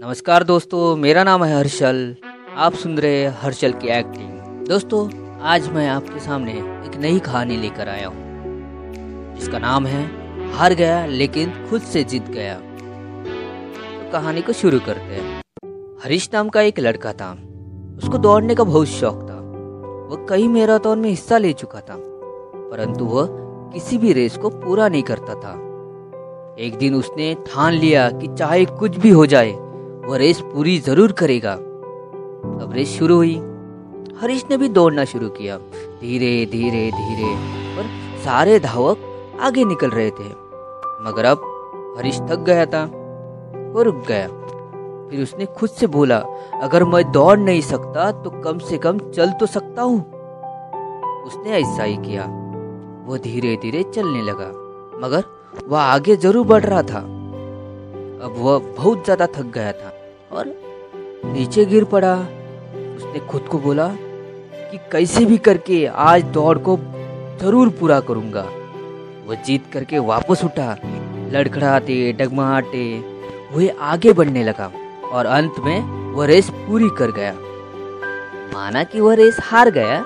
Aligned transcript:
नमस्कार 0.00 0.44
दोस्तों, 0.44 0.96
मेरा 0.96 1.22
नाम 1.24 1.42
है 1.44 1.56
हर्षल। 1.56 2.14
आप 2.56 2.74
सुन 2.74 2.96
रहे 2.98 3.16
हैं 3.16 3.34
हर्षल 3.40 3.72
की 3.72 3.88
एक्टिंग 3.88 4.66
दोस्तों, 4.66 5.00
आज 5.40 5.68
मैं 5.68 5.88
आपके 5.88 6.20
सामने 6.20 6.52
एक 6.52 6.96
नई 7.00 7.18
कहानी 7.18 7.56
लेकर 7.56 7.88
आया 7.88 8.06
हूँ, 8.06 9.34
जिसका 9.36 9.58
नाम 9.58 9.86
है 9.86 10.02
हार 10.52 10.74
गया 10.74 11.04
लेकिन 11.06 11.52
खुद 11.70 11.82
से 11.82 12.04
जीत 12.04 12.30
गया। 12.30 12.54
तो 12.54 14.10
कहानी 14.12 14.42
को 14.42 14.52
शुरू 14.52 14.80
करते 14.80 15.14
हैं। 15.14 15.42
हरीश 16.04 16.30
नाम 16.34 16.48
का 16.48 16.60
एक 16.62 16.80
लड़का 16.80 17.12
था। 17.12 17.30
उसको 17.98 18.18
दौड़ने 18.18 18.54
का 18.54 18.64
बहुत 18.64 18.88
शौक 18.88 19.22
था। 19.22 19.38
वह 20.10 20.26
कई 20.28 20.48
मैराथन 20.48 20.98
में 20.98 21.10
हिस्सा 21.10 21.38
ले 21.38 21.52
चुका 21.54 21.80
था, 21.80 21.96
परंतु 21.96 23.04
वह 23.06 23.26
किसी 23.74 23.98
भी 23.98 24.12
रेस 24.12 24.36
को 24.36 24.50
पूरा 24.50 24.88
नहीं 24.88 25.02
करता 25.02 25.34
था। 25.34 25.58
एक 26.58 26.78
दिन 26.78 26.94
उसने 26.94 27.34
ठान 27.46 27.72
लिया 27.72 28.10
कि 28.10 28.36
चाहे 28.36 28.64
कुछ 28.64 28.96
भी 28.96 29.10
हो 29.10 29.26
जाए 29.26 29.58
वह 30.10 30.16
रेस 30.18 30.40
पूरी 30.44 30.78
ज़रूर 30.80 31.12
करेगा। 31.12 31.52
अब 31.52 32.70
रेस 32.74 32.88
शुरू 32.98 33.16
हुई। 33.16 33.34
हरीश 34.20 34.44
ने 34.50 34.56
भी 34.56 34.68
दौड़ना 34.68 35.04
शुरू 35.04 35.28
किया। 35.30 35.56
धीरे 36.00 36.30
धीरे 36.52 36.80
धीरे 36.92 37.28
पर 37.76 37.90
सारे 38.24 38.58
धावक 38.60 39.36
आगे 39.40 39.64
निकल 39.64 39.90
रहे 39.90 40.10
थे। 40.10 40.28
मगर 41.04 41.24
अब 41.24 41.44
हरीश 41.98 42.18
थक 42.20 42.42
गया 42.46 42.64
था 42.66 42.82
और 43.70 43.84
रुक 43.84 44.02
गया। 44.08 44.26
फिर 45.10 45.22
उसने 45.22 45.46
खुद 45.58 45.70
से 45.70 45.86
बोला, 45.88 46.18
अगर 46.62 46.84
मैं 46.86 47.04
दौड़ 47.12 47.38
नहीं 47.38 47.60
सकता 47.60 48.10
तो 48.14 48.30
कम 48.40 48.58
से 48.60 48.78
कम 48.78 48.98
चल 49.10 49.30
तो 49.40 49.46
सकता 49.48 49.82
हूँ। 49.82 50.00
उसने 51.26 51.50
ऐसा 51.60 51.82
ही 51.82 51.96
किया। 51.98 52.24
वो 53.06 53.18
धीरे 53.20 53.56
धीरे 53.62 53.82
चलने 53.94 54.22
लगा, 54.22 54.50
मगर 54.98 55.24
वह 55.68 55.80
आगे 55.80 56.16
ज़रूर 56.18 56.46
बढ़ 56.46 56.64
रहा 56.64 56.82
था। 56.82 56.98
अब 58.20 58.34
वह 58.38 58.58
बहुत 58.76 59.04
ज़्यादा 59.04 59.26
थक 59.28 59.52
गया 59.54 59.72
था। 59.72 59.96
और 60.32 60.54
नीचे 61.24 61.64
गिर 61.64 61.84
पड़ा। 61.84 62.14
उसने 62.14 63.20
खुद 63.28 63.42
को 63.42 63.58
बोला 63.58 63.88
कि 64.70 64.78
कैसे 64.92 65.24
भी 65.24 65.36
करके 65.38 65.84
आज 65.86 66.24
दौड़ 66.32 66.58
को 66.58 66.76
ज़रूर 67.40 67.68
पूरा 67.70 68.00
करूँगा। 68.00 68.42
वह 69.26 69.42
जीत 69.46 69.64
करके 69.72 69.98
वापस 69.98 70.44
उठा, 70.44 70.76
लड़खड़ाते, 71.32 72.12
डगमगाते 72.12 72.84
वह 73.52 73.80
आगे 73.82 74.12
बढ़ने 74.12 74.42
लगा 74.44 74.70
और 75.12 75.26
अंत 75.26 75.54
में 75.64 75.80
वह 76.14 76.26
रेस 76.26 76.50
पूरी 76.50 76.88
कर 76.98 77.10
गया। 77.12 77.32
माना 78.54 78.82
कि 78.84 79.00
वह 79.00 79.14
रेस 79.14 79.36
हार 79.42 79.70
गया, 79.70 80.04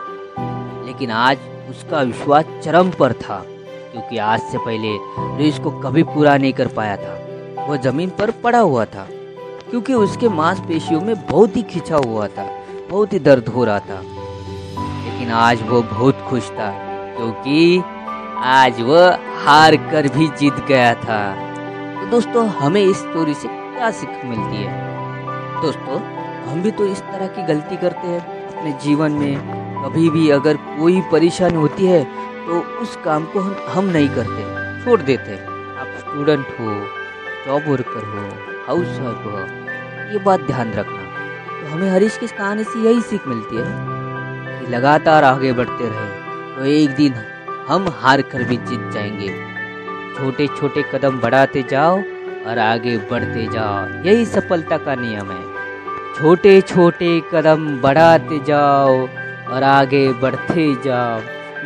लेकिन 0.87 1.11
आज 1.11 1.39
उसका 1.71 2.01
विश्वास 2.03 2.45
चरम 2.65 2.91
पर 2.91 3.13
था, 3.13 3.39
क्योंकि 3.93 4.19
आज 4.19 4.41
से 4.43 4.59
पहले 4.59 4.97
रेस 5.39 5.59
को 5.59 5.71
कभी 5.81 6.03
पूरा 6.05 6.37
नहीं 6.37 6.53
कर 6.53 6.69
पाया 6.69 6.97
था। 6.97 7.67
वह 7.69 7.77
ज़मीन 7.83 8.11
पर 8.11 8.31
पड़ा 8.43 8.59
हुआ 8.59 8.85
था। 8.85 9.07
क्योंकि 9.67 9.95
उसके 9.95 10.29
मांसपेशियों 10.31 11.01
में 11.01 11.15
बहुत 11.27 11.57
ही 11.57 11.63
खिंचा 11.65 11.97
हुआ 11.97 12.27
था, 12.29 12.49
बहुत 12.91 13.13
ही 13.13 13.19
दर्द 13.21 13.49
हो 13.49 13.65
रहा 13.65 13.79
था। 13.81 14.01
लेकिन 14.01 15.31
आज 15.33 15.63
वो 15.63 15.83
बहुत 15.85 16.21
खुश 16.21 16.51
था, 16.51 16.71
क्योंकि 17.17 17.83
आज 18.45 18.81
वह 18.81 19.19
हार 19.45 19.77
कर 19.91 20.09
भी 20.09 20.27
जीत 20.39 20.65
गया 20.69 20.95
था। 20.95 21.21
तो 21.95 22.11
दोस्तों, 22.11 22.47
हमें 22.51 22.81
इस 22.83 22.97
स्टोरी 22.99 23.35
से 23.35 23.49
क्या 23.49 23.91
सीख 23.93 24.25
मिलती 24.25 24.57
है? 24.57 25.63
दोस्तों, 25.63 26.01
हम 26.45 26.63
भी 26.63 26.71
तो 26.71 26.87
इस 26.87 27.01
तरह 27.03 27.27
की 27.29 27.43
गलती 27.45 27.77
करते 27.77 28.07
हैं। 28.07 28.21
अपने 28.49 28.73
जीवन 28.83 29.13
में 29.13 29.37
कभी 29.85 30.09
भी 30.11 30.29
अगर 30.31 30.57
कोई 30.57 31.01
परेशानी 31.13 31.57
होती 31.57 31.87
है 31.87 32.05
तो 32.47 32.61
उस 32.81 32.97
काम 33.05 33.25
को 33.25 33.41
हम 33.41 33.57
हम 33.69 33.85
नहीं 33.87 34.09
करते, 34.09 34.43
छोड़ 34.85 35.01
देते। 35.03 35.35
आप 35.35 35.97
स्टूडेंट 36.01 36.47
हो 36.51 36.75
जॉब 37.47 37.71
वर्कर 37.71 38.05
हो 38.07 38.54
हाउस 38.67 38.99
हो 38.99 39.41
ये 40.13 40.19
बात 40.19 40.41
ध्यान 40.41 40.73
रखना। 40.73 41.03
तो 41.51 41.67
हमें 41.69 41.91
हरीश 41.91 42.17
की 42.19 42.27
कहानी 42.29 42.65
से 42.65 42.79
यही 42.81 43.01
सीख 43.03 43.27
मिलती 43.29 43.57
है 43.57 43.65
कि 44.61 44.67
लगातार 44.67 45.25
आगे 45.25 45.53
बढ़ते 45.53 45.89
रहे 45.89 46.57
तो 46.57 46.65
एक 46.65 46.91
दिन 46.91 47.15
हम 47.69 47.89
हार 47.93 48.23
कर 48.23 48.43
भी 48.43 48.57
जीत 48.59 48.91
जाएँगे। 48.95 49.29
छोटे 50.17 50.47
छोटे 50.47 50.83
कदम 50.93 51.19
बढ़ाते 51.21 51.63
जाओ 51.71 51.99
और 52.47 52.59
आगे 52.59 52.97
बढ़ते 53.11 53.47
जाओ। 53.47 53.87
यही 54.07 54.27
सफलता 54.27 54.79
का 54.79 54.95
नियम 54.95 55.31
है। 55.31 55.43
छोटे 56.15 56.61
छोटे 56.61 57.21
कदम 57.33 57.67
बढ़ाते 57.81 58.39
जाओ 58.39 59.01
और 59.49 59.63
आगे 59.63 60.13
बढ़ते 60.13 60.75
जाओ। 60.85 61.21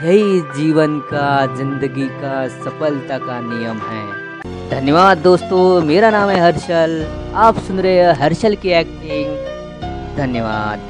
यही 0.04 0.40
जीवन 0.56 0.98
का, 1.00 1.56
ज़िंदगी 1.56 2.08
का 2.20 2.46
सफलता 2.48 3.18
का 3.18 3.40
नियम 3.40 3.78
है। 3.82 4.17
धन्यवाद 4.70 5.18
दोस्तों 5.18 5.82
मेरा 5.82 6.10
नाम 6.10 6.28
है 6.28 6.40
हर्षल। 6.40 6.90
आप 7.34 7.58
सुन 7.58 7.80
रहे 7.80 7.94
हैं 7.98 8.12
हर्षल 8.12 8.56
की 8.56 8.68
एक्टिंग 8.70 9.30
धन्यवाद। 10.16 10.78